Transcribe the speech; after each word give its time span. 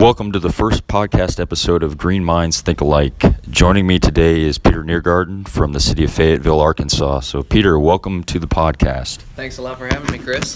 Welcome 0.00 0.32
to 0.32 0.38
the 0.38 0.50
first 0.50 0.86
podcast 0.86 1.38
episode 1.38 1.82
of 1.82 1.98
Green 1.98 2.24
Minds 2.24 2.62
Think 2.62 2.80
Alike. 2.80 3.22
Joining 3.50 3.86
me 3.86 3.98
today 3.98 4.40
is 4.40 4.56
Peter 4.56 4.82
Nierengarten 4.82 5.46
from 5.46 5.74
the 5.74 5.78
city 5.78 6.04
of 6.04 6.10
Fayetteville, 6.10 6.58
Arkansas. 6.58 7.20
So, 7.20 7.42
Peter, 7.42 7.78
welcome 7.78 8.24
to 8.24 8.38
the 8.38 8.46
podcast. 8.46 9.18
Thanks 9.36 9.58
a 9.58 9.62
lot 9.62 9.76
for 9.76 9.86
having 9.86 10.10
me, 10.10 10.16
Chris. 10.16 10.54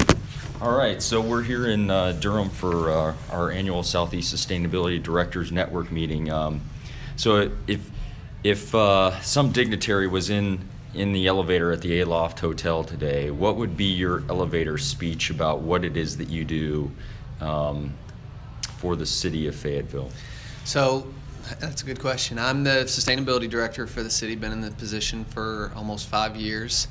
All 0.63 0.75
right, 0.75 1.03
so 1.03 1.21
we're 1.21 1.43
here 1.43 1.67
in 1.67 1.91
uh, 1.91 2.13
Durham 2.13 2.49
for 2.49 2.91
uh, 2.91 3.15
our 3.31 3.51
annual 3.51 3.83
Southeast 3.83 4.35
Sustainability 4.35 5.01
Directors 5.03 5.53
Network 5.53 5.93
meeting. 5.93 6.31
Um, 6.31 6.63
so, 7.17 7.53
if 7.67 7.91
if 8.45 8.75
uh, 8.75 9.21
some 9.21 9.53
dignitary 9.53 10.07
was 10.07 10.31
in 10.31 10.67
in 10.95 11.13
the 11.13 11.27
elevator 11.27 11.71
at 11.71 11.83
the 11.83 12.01
Aloft 12.01 12.41
Hotel 12.41 12.83
today, 12.83 13.31
what 13.31 13.57
would 13.57 13.77
be 13.77 13.93
your 13.93 14.23
elevator 14.31 14.79
speech 14.79 15.29
about 15.29 15.61
what 15.61 15.85
it 15.85 15.99
is 15.99 16.17
that 16.17 16.31
you 16.31 16.47
do? 16.47 16.91
Um, 17.43 17.93
for 18.79 18.97
the 18.97 19.07
city 19.07 19.47
of 19.47 19.55
Fayetteville? 19.55 20.11
So 20.65 21.07
that's 21.61 21.83
a 21.83 21.85
good 21.85 22.01
question. 22.01 22.39
I'm 22.39 22.65
the 22.65 22.85
sustainability 22.87 23.49
director 23.49 23.87
for 23.87 24.03
the 24.03 24.11
city, 24.11 24.35
been 24.35 24.53
in 24.53 24.61
the 24.61 24.71
position 24.71 25.25
for 25.25 25.73
almost 25.77 26.09
five 26.09 26.37
years. 26.37 26.89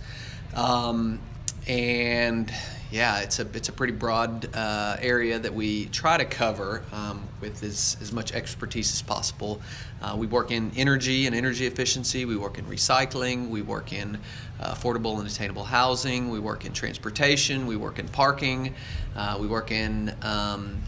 Um, 0.56 1.20
and 1.68 2.52
yeah, 2.92 3.22
it's 3.22 3.40
a 3.40 3.48
it's 3.56 3.70
a 3.70 3.72
pretty 3.72 3.94
broad 3.94 4.48
uh, 4.54 4.98
area 5.02 5.40
that 5.40 5.52
we 5.52 5.86
try 5.88 6.16
to 6.16 6.26
cover 6.26 6.84
um, 6.92 7.28
with 7.42 7.64
as, 7.64 7.98
as 8.02 8.12
much 8.12 8.34
expertise 8.34 8.94
as 8.94 9.02
possible. 9.02 9.60
Uh, 10.00 10.16
we 10.16 10.28
work 10.28 10.52
in 10.52 10.72
energy 10.76 11.26
and 11.26 11.36
energy 11.36 11.66
efficiency. 11.66 12.26
We 12.26 12.38
work 12.38 12.60
in 12.60 12.66
recycling. 12.66 13.50
We 13.50 13.64
work 13.64 13.94
in 13.94 14.20
uh, 14.60 14.76
affordable 14.76 15.18
and 15.18 15.28
attainable 15.28 15.64
housing. 15.64 16.30
We 16.30 16.40
work 16.40 16.66
in 16.66 16.74
transportation. 16.74 17.66
We 17.66 17.78
work 17.78 17.98
in 17.98 18.08
parking. 18.10 18.76
Uh, 19.16 19.38
we 19.42 19.48
work 19.48 19.72
in 19.72 20.16
um, 20.22 20.84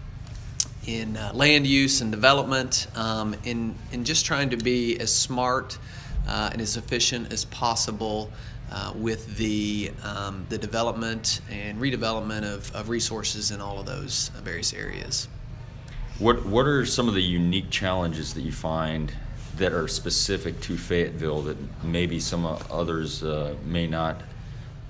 in 0.88 1.18
uh, 1.18 1.32
land 1.34 1.66
use 1.68 2.02
and 2.02 2.12
development, 2.12 2.88
um, 2.96 3.36
in, 3.44 3.76
in 3.92 4.04
just 4.04 4.26
trying 4.26 4.50
to 4.50 4.58
be 4.58 5.00
as 5.00 5.14
smart 5.14 5.78
uh, 6.28 6.50
and 6.52 6.62
as 6.62 6.78
efficient 6.78 7.32
as 7.32 7.46
possible 7.46 8.32
uh, 8.72 8.94
with 8.96 9.38
the, 9.38 9.92
um, 10.04 10.46
the 10.50 10.58
development 10.58 11.42
and 11.52 11.80
redevelopment 11.80 12.44
of, 12.44 12.74
of 12.76 12.90
resources 12.90 13.52
in 13.52 13.62
all 13.62 13.80
of 13.80 13.86
those 13.86 14.30
various 14.44 14.74
areas. 14.74 15.28
What, 16.20 16.46
what 16.46 16.66
are 16.66 16.86
some 16.86 17.08
of 17.08 17.14
the 17.14 17.22
unique 17.22 17.70
challenges 17.70 18.34
that 18.34 18.42
you 18.42 18.52
find 18.52 19.14
that 19.58 19.74
are 19.74 19.88
specific 19.88 20.60
to 20.62 20.78
Fayetteville 20.78 21.42
that 21.44 21.58
maybe 21.84 22.20
some 22.20 22.46
others 22.46 23.24
uh, 23.24 23.56
may 23.66 23.88
not 23.88 24.22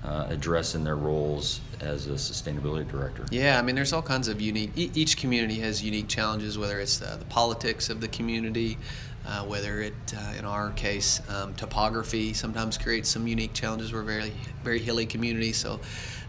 uh, 0.06 0.26
address 0.28 0.74
in 0.74 0.84
their 0.84 0.96
roles 0.96 1.60
as 1.80 2.06
a 2.06 2.12
sustainability 2.12 2.88
director? 2.88 3.24
Yeah, 3.30 3.58
I 3.58 3.62
mean, 3.62 3.74
there's 3.74 3.92
all 3.92 4.02
kinds 4.02 4.28
of 4.28 4.40
unique. 4.40 4.70
Each 4.76 5.16
community 5.16 5.56
has 5.60 5.82
unique 5.82 6.08
challenges, 6.08 6.56
whether 6.56 6.80
it's 6.80 6.98
the, 6.98 7.16
the 7.16 7.24
politics 7.26 7.90
of 7.90 8.00
the 8.00 8.08
community, 8.08 8.78
uh, 9.26 9.44
whether 9.44 9.80
it, 9.80 9.94
uh, 10.16 10.38
in 10.38 10.44
our 10.44 10.70
case, 10.72 11.20
um, 11.28 11.54
topography 11.54 12.32
sometimes 12.32 12.78
creates 12.78 13.08
some 13.08 13.26
unique 13.26 13.52
challenges. 13.52 13.92
We're 13.92 14.02
a 14.02 14.04
very, 14.04 14.32
very 14.62 14.78
hilly 14.78 15.06
community, 15.06 15.52
so 15.52 15.80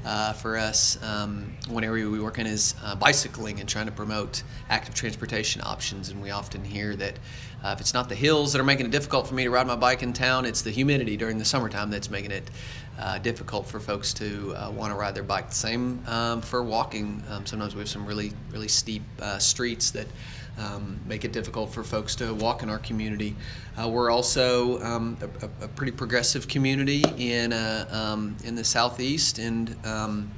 uh, 0.05 0.33
for 0.33 0.57
us, 0.57 0.97
um, 1.03 1.51
one 1.67 1.83
area 1.83 2.09
we 2.09 2.19
work 2.19 2.39
in 2.39 2.47
is 2.47 2.75
uh, 2.83 2.95
bicycling 2.95 3.59
and 3.59 3.67
trying 3.67 3.87
to 3.87 3.91
promote 3.91 4.41
active 4.69 4.95
transportation 4.95 5.61
options. 5.65 6.09
And 6.09 6.21
we 6.21 6.31
often 6.31 6.63
hear 6.63 6.95
that 6.95 7.19
uh, 7.63 7.71
if 7.73 7.81
it's 7.81 7.93
not 7.93 8.07
the 8.07 8.15
hills 8.15 8.53
that 8.53 8.59
are 8.61 8.63
making 8.63 8.85
it 8.85 8.91
difficult 8.91 9.27
for 9.27 9.33
me 9.33 9.43
to 9.43 9.49
ride 9.49 9.67
my 9.67 9.75
bike 9.75 10.03
in 10.03 10.13
town, 10.13 10.45
it's 10.45 10.61
the 10.61 10.71
humidity 10.71 11.17
during 11.17 11.37
the 11.37 11.45
summertime 11.45 11.89
that's 11.89 12.09
making 12.09 12.31
it 12.31 12.49
uh, 12.99 13.17
difficult 13.17 13.67
for 13.67 13.79
folks 13.79 14.13
to 14.13 14.55
want 14.71 14.91
to 14.91 14.97
ride 14.97 15.13
their 15.13 15.23
bike. 15.23 15.51
Same 15.51 16.01
um, 16.07 16.41
for 16.41 16.63
walking. 16.63 17.21
Um, 17.29 17.45
sometimes 17.45 17.75
we 17.75 17.79
have 17.79 17.89
some 17.89 18.05
really, 18.05 18.31
really 18.51 18.67
steep 18.67 19.03
streets 19.39 19.91
that 19.91 20.07
um, 20.57 20.99
make 21.05 21.23
it 21.25 21.31
difficult 21.31 21.71
for 21.71 21.83
folks 21.83 22.15
to 22.15 22.33
walk 22.33 22.63
in 22.63 22.69
our 22.69 22.79
community. 22.79 23.35
Uh, 23.77 23.87
we're 23.89 24.09
also 24.09 24.81
um, 24.81 25.17
a, 25.41 25.65
a, 25.65 25.67
pretty 25.67 25.91
progressive 25.91 26.47
community 26.47 27.03
in 27.17 27.53
uh, 27.53 27.87
um, 27.91 28.35
in 28.43 28.55
the 28.55 28.63
southeast, 28.63 29.39
and 29.39 29.75
um, 29.85 30.31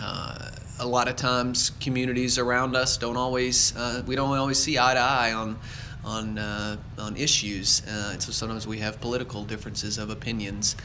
uh, 0.00 0.50
a 0.80 0.86
lot 0.86 1.08
of 1.08 1.16
times 1.16 1.70
communities 1.80 2.38
around 2.38 2.74
us 2.74 2.96
don't 2.96 3.16
always 3.16 3.74
we 4.06 4.16
don't 4.16 4.36
always 4.36 4.62
see 4.62 4.78
eye 4.78 4.94
to 4.94 5.00
eye 5.00 5.32
on 5.32 5.58
on 6.04 6.38
uh, 6.38 6.76
on 6.98 7.16
issues. 7.16 7.82
Uh, 7.86 8.10
and 8.12 8.22
so 8.22 8.30
sometimes 8.32 8.66
we 8.66 8.78
have 8.78 9.00
political 9.00 9.44
differences 9.44 9.98
of 9.98 10.10
opinions 10.10 10.76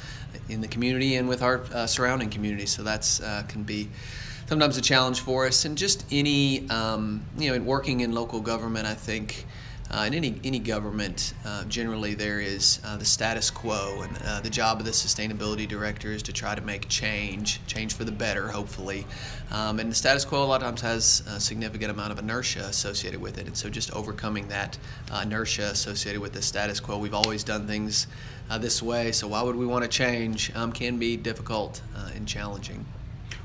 in 0.47 0.61
the 0.61 0.67
community 0.67 1.15
and 1.15 1.27
with 1.27 1.41
our 1.41 1.61
uh, 1.73 1.87
surrounding 1.87 2.29
communities. 2.29 2.71
So 2.71 2.83
that's 2.83 3.21
uh, 3.21 3.43
can 3.47 3.63
be 3.63 3.89
sometimes 4.47 4.77
a 4.77 4.81
challenge 4.81 5.21
for 5.21 5.45
us. 5.45 5.65
And 5.65 5.77
just 5.77 6.05
any 6.11 6.69
um, 6.69 7.23
you 7.37 7.49
know, 7.49 7.55
in 7.55 7.65
working 7.65 8.01
in 8.01 8.13
local 8.13 8.41
government, 8.41 8.87
I 8.87 8.95
think 8.95 9.45
uh, 9.91 10.03
in 10.05 10.13
any 10.13 10.39
any 10.43 10.59
government, 10.59 11.33
uh, 11.45 11.63
generally 11.65 12.13
there 12.13 12.39
is 12.39 12.79
uh, 12.85 12.95
the 12.97 13.05
status 13.05 13.49
quo, 13.49 14.01
and 14.01 14.17
uh, 14.23 14.39
the 14.41 14.49
job 14.49 14.79
of 14.79 14.85
the 14.85 14.91
sustainability 14.91 15.67
director 15.67 16.11
is 16.11 16.21
to 16.23 16.33
try 16.33 16.53
to 16.53 16.61
make 16.61 16.87
change, 16.89 17.59
change 17.65 17.93
for 17.93 18.03
the 18.03 18.11
better, 18.11 18.49
hopefully. 18.49 19.05
Um, 19.51 19.79
and 19.79 19.89
the 19.89 19.95
status 19.95 20.25
quo 20.25 20.43
a 20.43 20.45
lot 20.45 20.61
of 20.61 20.67
times 20.67 20.81
has 20.81 21.23
a 21.27 21.39
significant 21.39 21.89
amount 21.89 22.11
of 22.11 22.19
inertia 22.19 22.65
associated 22.65 23.19
with 23.19 23.39
it, 23.39 23.47
and 23.47 23.57
so 23.57 23.69
just 23.69 23.91
overcoming 23.95 24.47
that 24.49 24.77
uh, 25.11 25.21
inertia 25.23 25.69
associated 25.71 26.21
with 26.21 26.33
the 26.33 26.41
status 26.41 26.79
quo. 26.79 26.99
We've 26.99 27.15
always 27.15 27.43
done 27.43 27.65
things 27.65 28.05
uh, 28.49 28.59
this 28.59 28.83
way, 28.83 29.11
so 29.11 29.27
why 29.27 29.41
would 29.41 29.55
we 29.55 29.65
want 29.65 29.83
to 29.83 29.89
change? 29.89 30.53
Um, 30.55 30.71
can 30.71 30.97
be 30.99 31.17
difficult 31.17 31.81
and 32.15 32.27
challenging. 32.27 32.85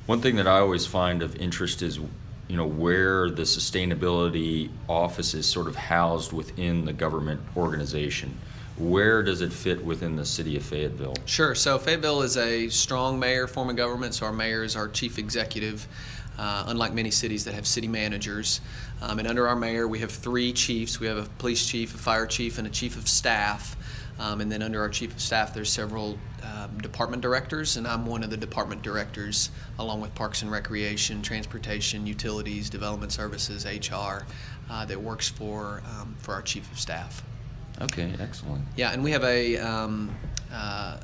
One 0.06 0.20
thing 0.20 0.36
that 0.36 0.46
I 0.46 0.58
always 0.58 0.86
find 0.86 1.22
of 1.22 1.36
interest 1.36 1.80
is 1.80 1.98
you 2.48 2.56
know 2.56 2.66
where 2.66 3.30
the 3.30 3.42
sustainability 3.42 4.70
office 4.88 5.34
is 5.34 5.46
sort 5.46 5.66
of 5.66 5.76
housed 5.76 6.32
within 6.32 6.84
the 6.84 6.92
government 6.92 7.40
organization 7.56 8.36
where 8.76 9.22
does 9.22 9.40
it 9.40 9.52
fit 9.52 9.84
within 9.84 10.16
the 10.16 10.24
city 10.24 10.56
of 10.56 10.64
Fayetteville? 10.64 11.14
Sure. 11.26 11.54
So 11.54 11.78
Fayetteville 11.78 12.22
is 12.22 12.36
a 12.36 12.68
strong 12.70 13.20
mayor 13.20 13.46
form 13.46 13.70
of 13.70 13.76
government. 13.76 14.14
So 14.14 14.26
our 14.26 14.32
mayor 14.32 14.64
is 14.64 14.74
our 14.74 14.88
chief 14.88 15.18
executive. 15.18 15.86
Uh, 16.36 16.64
unlike 16.66 16.92
many 16.92 17.12
cities 17.12 17.44
that 17.44 17.54
have 17.54 17.64
city 17.64 17.86
managers, 17.86 18.60
um, 19.00 19.20
and 19.20 19.28
under 19.28 19.46
our 19.46 19.54
mayor 19.54 19.86
we 19.86 20.00
have 20.00 20.10
three 20.10 20.52
chiefs. 20.52 20.98
We 20.98 21.06
have 21.06 21.16
a 21.16 21.28
police 21.38 21.64
chief, 21.64 21.94
a 21.94 21.98
fire 21.98 22.26
chief, 22.26 22.58
and 22.58 22.66
a 22.66 22.70
chief 22.70 22.96
of 22.96 23.06
staff. 23.06 23.76
Um, 24.18 24.40
and 24.40 24.50
then 24.50 24.62
under 24.62 24.80
our 24.80 24.88
chief 24.88 25.12
of 25.12 25.20
staff, 25.20 25.52
there's 25.52 25.70
several 25.70 26.18
um, 26.42 26.78
department 26.78 27.20
directors, 27.22 27.76
and 27.76 27.86
I'm 27.86 28.06
one 28.06 28.22
of 28.22 28.30
the 28.30 28.36
department 28.36 28.82
directors, 28.82 29.50
along 29.78 30.00
with 30.00 30.14
Parks 30.14 30.42
and 30.42 30.50
Recreation, 30.50 31.20
Transportation, 31.20 32.06
Utilities, 32.06 32.70
Development 32.70 33.10
Services, 33.10 33.66
HR, 33.66 34.24
uh, 34.70 34.84
that 34.86 35.00
works 35.00 35.28
for 35.28 35.82
um, 35.86 36.14
for 36.18 36.32
our 36.32 36.42
chief 36.42 36.70
of 36.70 36.78
staff. 36.78 37.22
Okay, 37.80 38.14
excellent. 38.20 38.64
Yeah, 38.76 38.92
and 38.92 39.02
we 39.02 39.10
have 39.10 39.24
a, 39.24 39.56
um, 39.56 40.14
uh, 40.54 40.96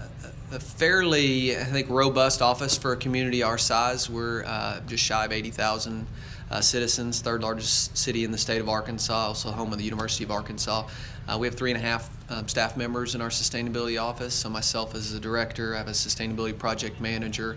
a 0.52 0.60
fairly, 0.60 1.56
I 1.56 1.64
think, 1.64 1.88
robust 1.88 2.42
office 2.42 2.76
for 2.76 2.92
a 2.92 2.96
community 2.96 3.42
our 3.42 3.58
size. 3.58 4.10
We're 4.10 4.44
uh, 4.44 4.80
just 4.86 5.04
shy 5.04 5.24
of 5.24 5.32
80,000 5.32 6.06
uh, 6.50 6.60
citizens, 6.60 7.20
third 7.20 7.42
largest 7.42 7.96
city 7.96 8.24
in 8.24 8.32
the 8.32 8.38
state 8.38 8.60
of 8.60 8.68
Arkansas, 8.68 9.28
also 9.28 9.50
home 9.50 9.72
of 9.72 9.78
the 9.78 9.84
University 9.84 10.24
of 10.24 10.30
Arkansas. 10.30 10.88
Uh, 11.28 11.38
we 11.38 11.46
have 11.46 11.54
three 11.54 11.70
and 11.70 11.80
a 11.80 11.84
half 11.84 12.10
um, 12.30 12.48
staff 12.48 12.76
members 12.76 13.14
in 13.14 13.20
our 13.20 13.28
sustainability 13.28 14.00
office. 14.00 14.34
So 14.34 14.50
myself 14.50 14.94
as 14.94 15.12
the 15.12 15.20
director, 15.20 15.74
I 15.74 15.78
have 15.78 15.88
a 15.88 15.92
sustainability 15.92 16.58
project 16.58 17.00
manager, 17.00 17.56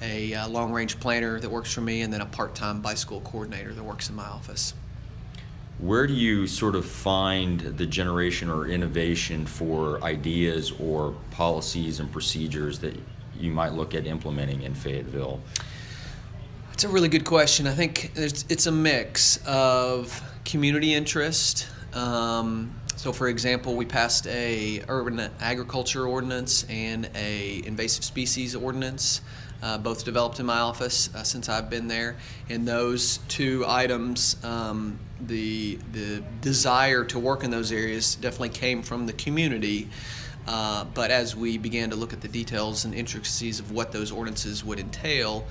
a 0.00 0.34
uh, 0.34 0.48
long-range 0.48 0.98
planner 0.98 1.38
that 1.38 1.48
works 1.48 1.72
for 1.72 1.82
me, 1.82 2.02
and 2.02 2.12
then 2.12 2.20
a 2.20 2.26
part-time 2.26 2.80
bicycle 2.80 3.20
coordinator 3.20 3.72
that 3.72 3.84
works 3.84 4.08
in 4.08 4.16
my 4.16 4.26
office. 4.26 4.74
Where 5.82 6.06
do 6.06 6.12
you 6.12 6.46
sort 6.46 6.76
of 6.76 6.86
find 6.86 7.58
the 7.58 7.86
generation 7.86 8.48
or 8.48 8.68
innovation 8.68 9.44
for 9.44 10.00
ideas 10.04 10.72
or 10.78 11.12
policies 11.32 11.98
and 11.98 12.10
procedures 12.12 12.78
that 12.78 12.96
you 13.36 13.50
might 13.50 13.72
look 13.72 13.92
at 13.92 14.06
implementing 14.06 14.62
in 14.62 14.76
Fayetteville? 14.76 15.40
That's 16.68 16.84
a 16.84 16.88
really 16.88 17.08
good 17.08 17.24
question. 17.24 17.66
I 17.66 17.74
think 17.74 18.12
it's 18.14 18.66
a 18.66 18.70
mix 18.70 19.44
of 19.44 20.22
community 20.44 20.94
interest. 20.94 21.66
Um, 21.94 22.72
so, 22.94 23.12
for 23.12 23.26
example, 23.26 23.74
we 23.74 23.84
passed 23.84 24.28
a 24.28 24.84
urban 24.86 25.18
agriculture 25.40 26.06
ordinance 26.06 26.64
and 26.68 27.10
a 27.16 27.60
invasive 27.66 28.04
species 28.04 28.54
ordinance, 28.54 29.20
uh, 29.62 29.78
both 29.78 30.04
developed 30.04 30.40
in 30.40 30.46
my 30.46 30.58
office 30.58 31.14
uh, 31.14 31.22
since 31.22 31.48
I've 31.48 31.70
been 31.70 31.88
there. 31.88 32.16
And 32.48 32.66
those 32.66 33.18
two 33.28 33.64
items, 33.66 34.36
um, 34.44 34.98
the 35.20 35.78
the 35.92 36.22
desire 36.40 37.04
to 37.04 37.18
work 37.18 37.44
in 37.44 37.50
those 37.50 37.72
areas 37.72 38.16
definitely 38.16 38.50
came 38.50 38.82
from 38.82 39.06
the 39.06 39.12
community. 39.12 39.88
Uh, 40.46 40.84
but 40.92 41.10
as 41.10 41.36
we 41.36 41.56
began 41.56 41.90
to 41.90 41.96
look 41.96 42.12
at 42.12 42.20
the 42.20 42.28
details 42.28 42.84
and 42.84 42.94
intricacies 42.94 43.60
of 43.60 43.70
what 43.70 43.92
those 43.92 44.10
ordinances 44.10 44.64
would 44.64 44.80
entail, 44.80 45.44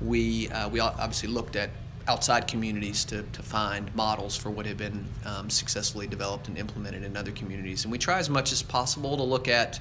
we, 0.00 0.48
uh, 0.50 0.68
we 0.68 0.78
obviously 0.78 1.28
looked 1.28 1.56
at 1.56 1.70
outside 2.08 2.46
communities 2.46 3.04
to, 3.04 3.22
to 3.22 3.42
find 3.42 3.94
models 3.94 4.36
for 4.36 4.50
what 4.50 4.66
have 4.66 4.76
been 4.76 5.04
um, 5.24 5.50
successfully 5.50 6.06
developed 6.06 6.48
and 6.48 6.56
implemented 6.56 7.02
in 7.02 7.16
other 7.16 7.32
communities. 7.32 7.84
And 7.84 7.92
we 7.92 7.98
try 7.98 8.18
as 8.18 8.30
much 8.30 8.52
as 8.52 8.62
possible 8.62 9.16
to 9.16 9.22
look 9.22 9.48
at 9.48 9.80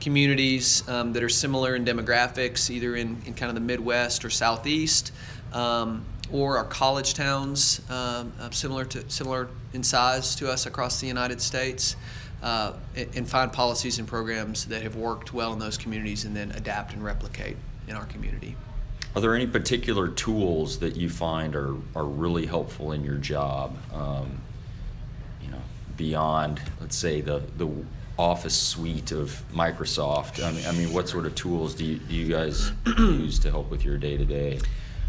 communities 0.00 0.86
um, 0.88 1.12
that 1.12 1.22
are 1.22 1.28
similar 1.28 1.76
in 1.76 1.84
demographics, 1.84 2.70
either 2.70 2.96
in, 2.96 3.20
in 3.26 3.34
kind 3.34 3.50
of 3.50 3.54
the 3.54 3.60
Midwest 3.60 4.24
or 4.24 4.30
Southeast. 4.30 5.12
Um, 5.52 6.04
or 6.32 6.58
our 6.58 6.64
college 6.64 7.14
towns, 7.14 7.80
um, 7.88 8.32
uh, 8.40 8.50
similar 8.50 8.84
to 8.84 9.08
similar 9.08 9.48
in 9.72 9.84
size 9.84 10.34
to 10.34 10.50
us 10.50 10.66
across 10.66 11.00
the 11.00 11.06
United 11.06 11.40
States, 11.40 11.94
uh, 12.42 12.72
and, 12.96 13.16
and 13.16 13.28
find 13.28 13.52
policies 13.52 14.00
and 14.00 14.08
programs 14.08 14.66
that 14.66 14.82
have 14.82 14.96
worked 14.96 15.32
well 15.32 15.52
in 15.52 15.58
those 15.58 15.78
communities, 15.78 16.24
and 16.24 16.34
then 16.34 16.50
adapt 16.52 16.92
and 16.92 17.04
replicate 17.04 17.56
in 17.86 17.94
our 17.94 18.06
community. 18.06 18.56
Are 19.16 19.20
there 19.20 19.34
any 19.34 19.46
particular 19.46 20.08
tools 20.08 20.80
that 20.80 20.94
you 20.94 21.08
find 21.08 21.56
are, 21.56 21.74
are 21.94 22.04
really 22.04 22.44
helpful 22.44 22.92
in 22.92 23.02
your 23.02 23.14
job? 23.14 23.74
Um, 23.90 24.42
you 25.42 25.50
know, 25.50 25.62
beyond, 25.96 26.60
let's 26.82 26.96
say, 26.96 27.22
the, 27.22 27.42
the 27.56 27.66
office 28.18 28.54
suite 28.54 29.12
of 29.12 29.42
Microsoft? 29.54 30.44
I 30.44 30.52
mean, 30.52 30.66
I 30.66 30.72
mean 30.72 30.92
what 30.92 31.08
sort 31.08 31.24
of 31.24 31.34
tools 31.34 31.74
do 31.74 31.86
you, 31.86 31.98
do 31.98 32.14
you 32.14 32.28
guys 32.28 32.72
use 32.98 33.38
to 33.38 33.50
help 33.50 33.70
with 33.70 33.86
your 33.86 33.96
day 33.96 34.18
to 34.18 34.24
day? 34.26 34.60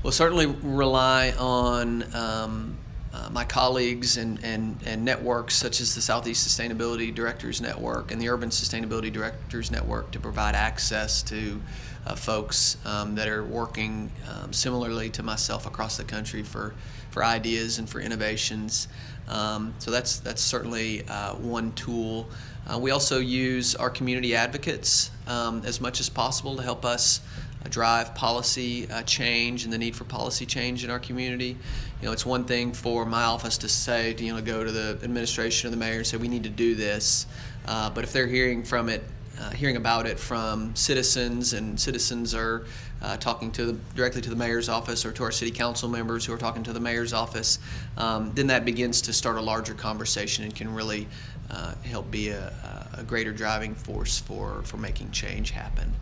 Well, 0.03 0.13
certainly 0.13 0.45
rely 0.45 1.31
on 1.31 2.15
um, 2.15 2.77
uh, 3.11 3.29
my 3.29 3.43
colleagues 3.43 4.15
and, 4.15 4.41
and, 4.41 4.77
and 4.85 5.03
networks 5.03 5.53
such 5.53 5.81
as 5.81 5.95
the 5.95 6.01
Southeast 6.01 6.47
Sustainability 6.47 7.13
Directors 7.13 7.59
Network 7.59 8.11
and 8.11 8.21
the 8.21 8.29
Urban 8.29 8.51
Sustainability 8.51 9.11
Directors 9.11 9.69
Network 9.69 10.11
to 10.11 10.19
provide 10.21 10.55
access 10.55 11.21
to 11.23 11.59
uh, 12.07 12.15
folks 12.15 12.77
um, 12.85 13.15
that 13.15 13.27
are 13.27 13.43
working 13.43 14.09
um, 14.29 14.53
similarly 14.53 15.09
to 15.09 15.23
myself 15.23 15.65
across 15.65 15.97
the 15.97 16.03
country 16.03 16.41
for, 16.43 16.73
for 17.11 17.23
ideas 17.23 17.79
and 17.79 17.89
for 17.89 17.99
innovations. 17.99 18.87
Um, 19.27 19.73
so 19.79 19.91
that's, 19.91 20.19
that's 20.19 20.41
certainly 20.41 21.03
uh, 21.07 21.33
one 21.35 21.73
tool. 21.73 22.29
Uh, 22.65 22.79
we 22.79 22.91
also 22.91 23.19
use 23.19 23.75
our 23.75 23.89
community 23.89 24.35
advocates 24.35 25.11
um, 25.27 25.61
as 25.65 25.81
much 25.81 25.99
as 25.99 26.09
possible 26.09 26.55
to 26.55 26.63
help 26.63 26.85
us 26.85 27.19
uh, 27.65 27.67
drive 27.69 28.15
policy 28.15 28.89
uh, 28.89 29.01
change 29.03 29.65
and 29.65 29.73
the 29.73 29.77
need 29.77 29.95
for 29.95 30.05
policy 30.05 30.45
change 30.45 30.85
in 30.85 30.89
our 30.89 30.99
community. 30.99 31.57
You 32.01 32.07
know, 32.07 32.13
it's 32.13 32.25
one 32.25 32.45
thing 32.45 32.71
for 32.71 33.05
my 33.05 33.23
office 33.23 33.57
to 33.59 33.69
say, 33.69 34.13
to, 34.13 34.23
you 34.23 34.33
know, 34.33 34.41
go 34.41 34.63
to 34.63 34.71
the 34.71 34.99
administration 35.03 35.67
or 35.67 35.71
the 35.71 35.77
mayor 35.77 35.97
and 35.97 36.07
say 36.07 36.17
we 36.17 36.29
need 36.29 36.43
to 36.43 36.49
do 36.49 36.75
this, 36.75 37.25
uh, 37.65 37.89
but 37.89 38.03
if 38.05 38.13
they're 38.13 38.27
hearing 38.27 38.63
from 38.63 38.87
it, 38.87 39.03
uh, 39.39 39.51
hearing 39.51 39.75
about 39.75 40.05
it 40.05 40.19
from 40.19 40.75
citizens, 40.75 41.53
and 41.53 41.79
citizens 41.79 42.33
are 42.33 42.65
uh, 43.01 43.17
talking 43.17 43.51
to 43.51 43.65
the, 43.65 43.73
directly 43.95 44.21
to 44.21 44.29
the 44.29 44.35
mayor's 44.35 44.69
office 44.69 45.05
or 45.05 45.11
to 45.11 45.23
our 45.23 45.31
city 45.31 45.51
council 45.51 45.89
members 45.89 46.25
who 46.25 46.33
are 46.33 46.37
talking 46.37 46.63
to 46.63 46.73
the 46.73 46.79
mayor's 46.79 47.13
office, 47.13 47.59
um, 47.97 48.31
then 48.33 48.47
that 48.47 48.65
begins 48.65 49.01
to 49.01 49.13
start 49.13 49.37
a 49.37 49.41
larger 49.41 49.73
conversation 49.73 50.43
and 50.43 50.55
can 50.55 50.73
really 50.73 51.07
uh, 51.51 51.73
help 51.83 52.09
be 52.11 52.29
a, 52.29 52.51
a 52.97 53.03
greater 53.03 53.31
driving 53.31 53.75
force 53.75 54.19
for, 54.19 54.63
for 54.63 54.77
making 54.77 55.11
change 55.11 55.51
happen. 55.51 55.93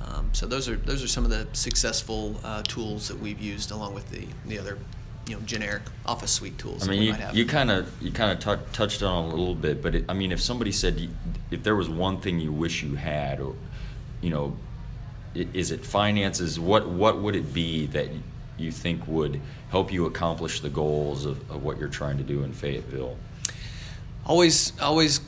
Um, 0.00 0.28
so 0.32 0.46
those 0.46 0.68
are 0.68 0.76
those 0.76 1.02
are 1.02 1.08
some 1.08 1.24
of 1.24 1.30
the 1.30 1.46
successful 1.52 2.38
uh, 2.44 2.62
tools 2.62 3.08
that 3.08 3.18
we've 3.18 3.40
used, 3.40 3.70
along 3.70 3.94
with 3.94 4.10
the 4.10 4.26
the 4.46 4.58
other, 4.58 4.76
you 5.26 5.34
know, 5.34 5.40
generic 5.42 5.82
Office 6.04 6.32
Suite 6.32 6.58
tools. 6.58 6.82
I 6.82 6.86
that 6.86 6.92
mean, 6.92 7.02
you, 7.02 7.14
you 7.32 7.46
kind 7.46 7.70
of 7.70 7.90
you 8.02 8.12
kind 8.12 8.32
of 8.32 8.40
tou- 8.40 8.72
touched 8.72 9.02
on 9.02 9.24
a 9.24 9.28
little 9.28 9.54
bit, 9.54 9.82
but 9.82 9.94
it, 9.94 10.04
I 10.08 10.14
mean, 10.14 10.32
if 10.32 10.40
somebody 10.40 10.72
said 10.72 10.98
you, 10.98 11.10
if 11.50 11.62
there 11.62 11.76
was 11.76 11.88
one 11.88 12.20
thing 12.20 12.40
you 12.40 12.52
wish 12.52 12.82
you 12.82 12.94
had, 12.94 13.40
or 13.40 13.54
you 14.20 14.30
know, 14.30 14.56
is 15.34 15.70
it 15.70 15.84
finances? 15.84 16.60
What 16.60 16.88
what 16.88 17.20
would 17.20 17.36
it 17.36 17.52
be 17.54 17.86
that 17.86 18.08
you 18.58 18.70
think 18.70 19.06
would 19.06 19.40
help 19.70 19.92
you 19.92 20.06
accomplish 20.06 20.60
the 20.60 20.70
goals 20.70 21.24
of, 21.24 21.50
of 21.50 21.64
what 21.64 21.78
you're 21.78 21.88
trying 21.88 22.18
to 22.18 22.24
do 22.24 22.44
in 22.44 22.52
Fayetteville? 22.52 23.16
always 24.26 24.78
always 24.80 25.20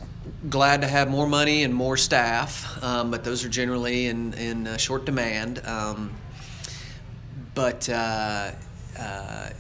glad 0.49 0.81
to 0.81 0.89
have 0.89 1.09
more 1.09 1.27
money 1.27 1.63
and 1.63 1.75
more 1.75 1.97
staff, 1.97 2.83
um, 2.83 3.11
but 3.11 3.25
those 3.25 3.45
are 3.45 3.49
generally 3.49 4.07
in 4.07 4.35
in 4.35 4.67
uh, 4.67 4.77
short 4.77 5.05
demand. 5.05 5.61
Um, 5.65 6.13
but 7.55 7.89
uh, 7.89 8.53
uh, 8.99 9.51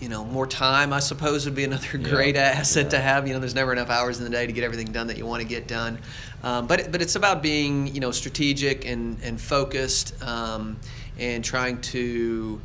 you 0.00 0.08
know, 0.08 0.24
more 0.24 0.46
time, 0.46 0.92
I 0.92 1.00
suppose, 1.00 1.44
would 1.44 1.54
be 1.54 1.64
another 1.64 1.98
Yeah, 1.98 2.08
great 2.08 2.36
asset 2.36 2.90
to 2.90 3.00
have. 3.00 3.26
You 3.26 3.34
know, 3.34 3.40
there's 3.40 3.54
never 3.54 3.72
enough 3.72 3.90
hours 3.90 4.18
in 4.18 4.24
the 4.24 4.30
day 4.30 4.46
to 4.46 4.52
get 4.52 4.64
everything 4.64 4.92
done 4.92 5.08
that 5.08 5.18
you 5.18 5.26
want 5.26 5.42
to 5.42 5.48
get 5.48 5.66
done. 5.66 5.98
Um, 6.42 6.66
but 6.66 6.92
but 6.92 7.02
it's 7.02 7.16
about 7.16 7.42
being 7.42 7.88
you 7.88 8.00
know 8.00 8.12
strategic 8.12 8.86
and 8.86 9.18
and 9.22 9.40
focused 9.40 10.22
um, 10.22 10.78
and 11.18 11.44
trying 11.44 11.80
to 11.80 12.60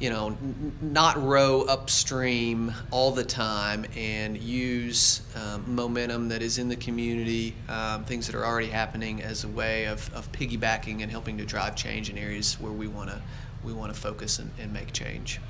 you 0.00 0.10
know 0.10 0.28
n- 0.28 0.36
n- 0.82 0.92
not 0.92 1.22
row 1.22 1.62
upstream 1.62 2.72
all 2.90 3.10
the 3.10 3.24
time 3.24 3.84
and 3.96 4.38
use 4.38 5.20
um, 5.36 5.74
momentum 5.74 6.28
that 6.30 6.40
is 6.40 6.56
in 6.56 6.68
the 6.68 6.76
community, 6.76 7.54
um, 7.68 8.04
things 8.04 8.26
that 8.26 8.34
are 8.34 8.44
already 8.44 8.68
happening 8.68 9.22
as 9.22 9.44
a 9.44 9.48
way 9.48 9.84
of, 9.84 10.12
of 10.14 10.30
piggybacking 10.32 11.02
and 11.02 11.10
helping 11.10 11.36
to 11.38 11.44
drive 11.44 11.76
change 11.76 12.08
in 12.08 12.16
areas 12.16 12.58
where 12.58 12.72
we 12.72 12.86
want 12.86 13.10
to 13.10 13.20
we 13.62 13.72
want 13.72 13.94
to 13.94 13.98
focus 13.98 14.38
and, 14.38 14.50
and 14.58 14.72
make 14.72 14.92
change. 14.92 15.40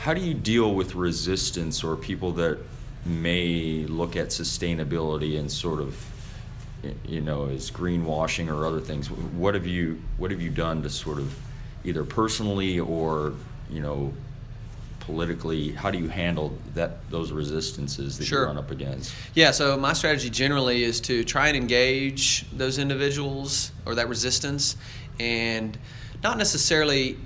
How 0.00 0.14
do 0.14 0.20
you 0.20 0.34
deal 0.34 0.74
with 0.74 0.94
resistance 0.94 1.84
or 1.84 1.96
people 1.96 2.32
that 2.32 2.58
may 3.06 3.84
look 3.88 4.16
at 4.16 4.28
sustainability 4.28 5.38
and 5.38 5.50
sort 5.50 5.80
of, 5.80 5.96
you 7.06 7.20
know, 7.20 7.46
as 7.48 7.70
greenwashing 7.70 8.48
or 8.52 8.66
other 8.66 8.80
things? 8.80 9.10
What 9.10 9.54
have 9.54 9.66
you 9.66 10.00
What 10.18 10.30
have 10.30 10.40
you 10.40 10.50
done 10.50 10.82
to 10.82 10.90
sort 10.90 11.18
of, 11.18 11.34
either 11.84 12.04
personally 12.04 12.80
or 12.80 13.34
you 13.70 13.80
know, 13.80 14.12
politically? 15.00 15.70
How 15.72 15.90
do 15.90 15.98
you 15.98 16.08
handle 16.08 16.56
that 16.74 17.08
those 17.10 17.32
resistances 17.32 18.18
that 18.18 18.24
Sure. 18.24 18.42
you 18.42 18.46
run 18.46 18.58
up 18.58 18.70
against? 18.70 19.12
Yeah, 19.34 19.50
so 19.50 19.76
my 19.76 19.92
strategy 19.94 20.30
generally 20.30 20.84
is 20.84 21.00
to 21.02 21.24
try 21.24 21.48
and 21.48 21.56
engage 21.56 22.44
those 22.52 22.78
individuals 22.78 23.72
or 23.86 23.94
that 23.94 24.08
resistance 24.08 24.76
and 25.18 25.76
not 26.22 26.38
necessarily 26.38 27.16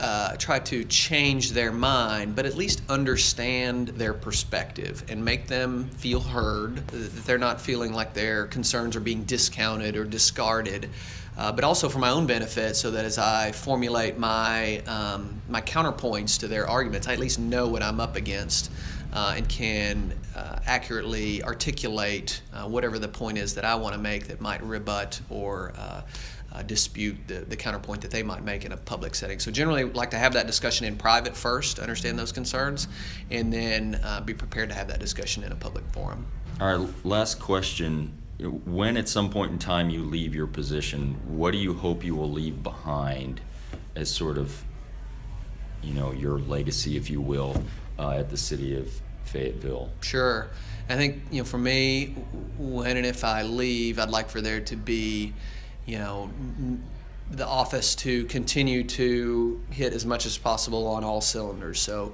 uh, 0.00 0.36
try 0.36 0.58
to 0.58 0.84
change 0.84 1.52
their 1.52 1.72
mind, 1.72 2.34
but 2.34 2.46
at 2.46 2.56
least 2.56 2.82
understand 2.88 3.88
their 3.88 4.14
perspective 4.14 5.04
and 5.08 5.24
make 5.24 5.46
them 5.46 5.88
feel 5.90 6.20
heard, 6.20 6.86
that 6.88 7.24
they're 7.24 7.38
not 7.38 7.60
feeling 7.60 7.92
like 7.92 8.14
their 8.14 8.46
concerns 8.46 8.96
are 8.96 9.00
being 9.00 9.24
discounted 9.24 9.96
or 9.96 10.04
discarded. 10.04 10.88
Uh, 11.36 11.52
but 11.52 11.64
also 11.64 11.88
for 11.88 11.98
my 11.98 12.10
own 12.10 12.26
benefit, 12.26 12.76
so 12.76 12.90
that 12.90 13.04
as 13.04 13.16
I 13.16 13.52
formulate 13.52 14.18
my 14.18 14.78
um, 14.80 15.40
my 15.48 15.60
counterpoints 15.62 16.40
to 16.40 16.48
their 16.48 16.68
arguments, 16.68 17.06
I 17.06 17.12
at 17.12 17.18
least 17.18 17.38
know 17.38 17.68
what 17.68 17.82
I'm 17.82 18.00
up 18.00 18.16
against 18.16 18.70
uh, 19.12 19.34
and 19.36 19.48
can 19.48 20.12
uh, 20.36 20.58
accurately 20.66 21.42
articulate 21.42 22.42
uh, 22.52 22.68
whatever 22.68 22.98
the 22.98 23.08
point 23.08 23.38
is 23.38 23.54
that 23.54 23.64
I 23.64 23.74
want 23.74 23.94
to 23.94 24.00
make 24.00 24.28
that 24.28 24.40
might 24.40 24.62
rebut 24.62 25.20
or 25.28 25.72
uh, 25.76 26.02
uh, 26.52 26.62
dispute 26.62 27.16
the, 27.26 27.40
the 27.40 27.56
counterpoint 27.56 28.00
that 28.02 28.10
they 28.10 28.22
might 28.22 28.42
make 28.42 28.64
in 28.64 28.72
a 28.72 28.76
public 28.76 29.14
setting. 29.14 29.38
So 29.38 29.50
generally, 29.50 29.84
like 29.84 30.10
to 30.10 30.18
have 30.18 30.32
that 30.32 30.46
discussion 30.46 30.86
in 30.86 30.96
private 30.96 31.36
first, 31.36 31.78
understand 31.78 32.18
those 32.18 32.32
concerns, 32.32 32.88
and 33.30 33.52
then 33.52 34.00
uh, 34.02 34.20
be 34.20 34.34
prepared 34.34 34.68
to 34.70 34.74
have 34.74 34.88
that 34.88 35.00
discussion 35.00 35.44
in 35.44 35.52
a 35.52 35.56
public 35.56 35.84
forum. 35.92 36.26
All 36.60 36.76
right, 36.76 36.88
last 37.04 37.38
question. 37.38 38.16
When 38.40 38.96
at 38.96 39.08
some 39.08 39.30
point 39.30 39.52
in 39.52 39.58
time 39.58 39.90
you 39.90 40.02
leave 40.02 40.34
your 40.34 40.46
position, 40.46 41.20
what 41.26 41.52
do 41.52 41.58
you 41.58 41.74
hope 41.74 42.02
you 42.02 42.14
will 42.14 42.30
leave 42.30 42.62
behind 42.62 43.40
as 43.94 44.10
sort 44.10 44.38
of, 44.38 44.64
you 45.82 45.94
know, 45.94 46.12
your 46.12 46.38
legacy, 46.38 46.96
if 46.96 47.10
you 47.10 47.20
will, 47.20 47.62
uh, 47.98 48.10
at 48.10 48.30
the 48.30 48.36
city 48.36 48.76
of 48.76 48.90
Fayetteville? 49.24 49.90
Sure. 50.00 50.50
I 50.88 50.96
think, 50.96 51.22
you 51.30 51.38
know, 51.38 51.44
for 51.44 51.58
me, 51.58 52.16
when 52.58 52.96
and 52.96 53.06
if 53.06 53.22
I 53.24 53.42
leave, 53.42 53.98
I'd 53.98 54.10
like 54.10 54.28
for 54.28 54.40
there 54.40 54.60
to 54.60 54.76
be, 54.76 55.32
you 55.86 55.98
know, 55.98 56.30
the 57.30 57.46
office 57.46 57.94
to 57.96 58.24
continue 58.24 58.82
to 58.82 59.60
hit 59.70 59.92
as 59.92 60.04
much 60.04 60.26
as 60.26 60.36
possible 60.36 60.86
on 60.88 61.04
all 61.04 61.20
cylinders. 61.20 61.80
So, 61.80 62.12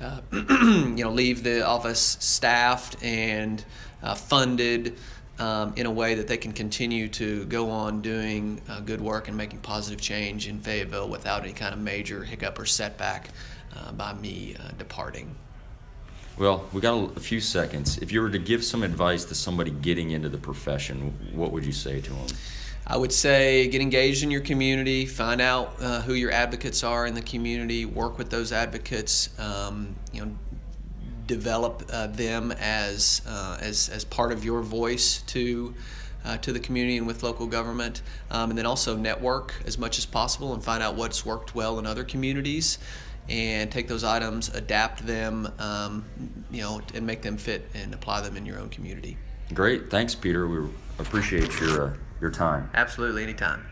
uh, 0.00 0.20
you 0.32 1.02
know, 1.04 1.10
leave 1.10 1.42
the 1.42 1.66
office 1.66 2.18
staffed 2.20 3.02
and 3.02 3.64
uh, 4.02 4.14
funded 4.14 4.96
um, 5.40 5.72
in 5.76 5.86
a 5.86 5.90
way 5.90 6.14
that 6.14 6.28
they 6.28 6.36
can 6.36 6.52
continue 6.52 7.08
to 7.08 7.46
go 7.46 7.70
on 7.70 8.02
doing 8.02 8.60
uh, 8.68 8.80
good 8.80 9.00
work 9.00 9.26
and 9.26 9.36
making 9.36 9.58
positive 9.60 10.00
change 10.00 10.46
in 10.46 10.60
Fayetteville 10.60 11.08
without 11.08 11.42
any 11.42 11.52
kind 11.52 11.72
of 11.72 11.80
major 11.80 12.22
hiccup 12.22 12.58
or 12.58 12.66
setback 12.66 13.30
uh, 13.76 13.92
by 13.92 14.12
me 14.12 14.54
uh, 14.60 14.70
departing. 14.78 15.34
Well, 16.38 16.66
we 16.72 16.80
got 16.80 16.94
a, 16.94 17.04
a 17.16 17.20
few 17.20 17.40
seconds. 17.40 17.98
If 17.98 18.12
you 18.12 18.20
were 18.20 18.30
to 18.30 18.38
give 18.38 18.62
some 18.64 18.82
advice 18.82 19.24
to 19.26 19.34
somebody 19.34 19.70
getting 19.70 20.10
into 20.10 20.28
the 20.28 20.38
profession, 20.38 21.12
what 21.34 21.52
would 21.52 21.64
you 21.64 21.72
say 21.72 22.00
to 22.00 22.10
them? 22.10 22.26
I 22.86 22.96
would 22.96 23.12
say 23.12 23.68
get 23.68 23.80
engaged 23.80 24.22
in 24.22 24.30
your 24.30 24.40
community, 24.40 25.06
find 25.06 25.40
out 25.40 25.74
uh, 25.80 26.00
who 26.02 26.14
your 26.14 26.32
advocates 26.32 26.82
are 26.82 27.06
in 27.06 27.14
the 27.14 27.22
community, 27.22 27.84
work 27.84 28.18
with 28.18 28.30
those 28.30 28.52
advocates, 28.52 29.28
um, 29.38 29.94
you 30.12 30.24
know, 30.24 30.32
develop 31.30 31.84
uh, 31.92 32.08
them 32.08 32.50
as, 32.58 33.22
uh, 33.24 33.56
as, 33.60 33.88
as 33.88 34.04
part 34.04 34.32
of 34.32 34.44
your 34.44 34.62
voice 34.62 35.22
to, 35.22 35.72
uh, 36.24 36.36
to 36.38 36.52
the 36.52 36.58
community 36.58 36.96
and 36.98 37.06
with 37.06 37.22
local 37.22 37.46
government. 37.46 38.02
Um, 38.32 38.50
and 38.50 38.58
then 38.58 38.66
also 38.66 38.96
network 38.96 39.54
as 39.64 39.78
much 39.78 39.96
as 39.96 40.06
possible 40.06 40.52
and 40.54 40.62
find 40.62 40.82
out 40.82 40.96
what's 40.96 41.24
worked 41.24 41.54
well 41.54 41.78
in 41.78 41.86
other 41.86 42.02
communities 42.02 42.78
and 43.28 43.70
take 43.70 43.86
those 43.86 44.02
items, 44.02 44.48
adapt 44.48 45.06
them, 45.06 45.52
um, 45.60 46.04
you 46.50 46.62
know, 46.62 46.80
and 46.94 47.06
make 47.06 47.22
them 47.22 47.36
fit 47.36 47.70
and 47.74 47.94
apply 47.94 48.22
them 48.22 48.36
in 48.36 48.44
your 48.44 48.58
own 48.58 48.68
community. 48.68 49.16
Great, 49.54 49.88
thanks, 49.88 50.16
Peter. 50.16 50.48
We 50.48 50.68
appreciate 50.98 51.60
your 51.60 51.90
uh, 51.90 51.96
your 52.20 52.30
time. 52.30 52.68
Absolutely, 52.74 53.22
anytime. 53.22 53.69